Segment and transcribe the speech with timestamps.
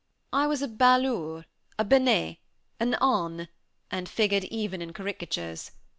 [0.33, 1.45] I was a balourd,
[1.77, 2.39] a benêt,
[2.79, 3.49] un âne,
[3.91, 5.73] and figured even in caricatures.